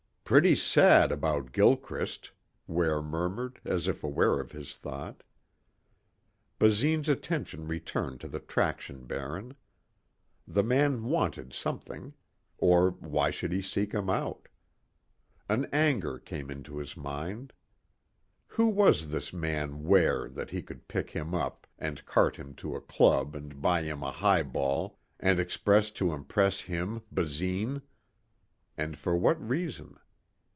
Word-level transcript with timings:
"Pretty 0.23 0.55
sad 0.55 1.11
about 1.11 1.51
Gilchrist," 1.51 2.31
Ware 2.65 3.01
murmured 3.01 3.59
as 3.65 3.89
if 3.89 4.01
aware 4.01 4.39
of 4.39 4.53
his 4.53 4.77
thought. 4.77 5.23
Basine's 6.57 7.09
attention 7.09 7.67
returned 7.67 8.21
to 8.21 8.29
the 8.29 8.39
traction 8.39 9.03
baron. 9.05 9.55
The 10.47 10.63
man 10.63 11.03
wanted 11.03 11.51
something. 11.51 12.13
Or 12.59 12.91
why 12.91 13.29
should 13.29 13.51
he 13.51 13.61
seek 13.61 13.91
him 13.91 14.09
out? 14.09 14.47
An 15.49 15.65
anger 15.73 16.17
came 16.17 16.49
into 16.49 16.77
his 16.77 16.95
mind. 16.95 17.51
Who 18.47 18.67
was 18.69 19.11
this 19.11 19.33
man 19.33 19.83
Ware 19.83 20.29
that 20.29 20.51
he 20.51 20.61
could 20.63 20.87
pick 20.87 21.09
him 21.09 21.35
up 21.35 21.67
and 21.77 22.05
cart 22.05 22.37
him 22.37 22.53
to 22.55 22.73
a 22.73 22.79
club 22.79 23.35
and 23.35 23.61
buy 23.61 23.81
him 23.83 24.01
a 24.01 24.13
highball 24.13 24.97
and 25.19 25.41
expect 25.41 25.95
to 25.95 26.13
impress 26.13 26.61
him, 26.61 27.01
Basine? 27.11 27.81
And 28.77 28.97
for 28.97 29.13
what 29.17 29.37
reason? 29.45 29.97